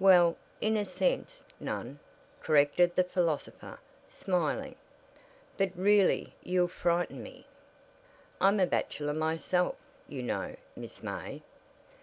[0.00, 1.98] "Well, in a sense, none,"
[2.40, 4.76] corrected the philosopher, smiling.
[5.58, 7.44] "But really you'll frighten me.
[8.40, 9.76] I'm a bachelor myself,
[10.08, 11.42] you know, Miss May."